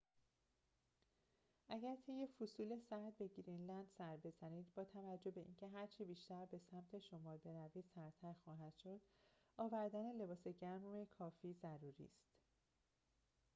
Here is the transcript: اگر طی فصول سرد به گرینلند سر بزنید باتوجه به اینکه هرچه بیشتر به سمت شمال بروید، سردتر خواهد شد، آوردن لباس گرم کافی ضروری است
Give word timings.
اگر 1.69 1.95
طی 2.05 2.27
فصول 2.27 2.79
سرد 2.89 3.17
به 3.17 3.27
گرینلند 3.27 3.87
سر 3.97 4.17
بزنید 4.17 4.73
باتوجه 4.75 5.31
به 5.31 5.41
اینکه 5.41 5.67
هرچه 5.67 6.05
بیشتر 6.05 6.45
به 6.45 6.59
سمت 6.71 6.99
شمال 6.99 7.37
بروید، 7.37 7.85
سردتر 7.95 8.33
خواهد 8.43 8.73
شد، 8.83 9.01
آوردن 9.57 10.11
لباس 10.11 10.47
گرم 10.47 11.05
کافی 11.05 11.53
ضروری 11.61 12.05
است 12.05 12.29